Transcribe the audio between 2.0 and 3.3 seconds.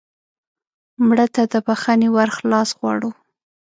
ور خلاص غواړو